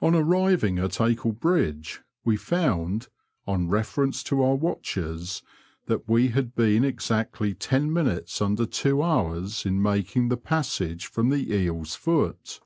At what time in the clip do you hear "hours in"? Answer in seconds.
9.04-9.80